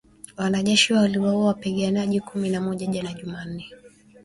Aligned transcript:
wanajeshi 0.37 0.93
waliwaua 0.93 1.45
wapiganaji 1.47 2.19
kumi 2.19 2.49
na 2.49 2.61
moja 2.61 2.85
jana 2.87 3.13
Jumanne 3.13 3.65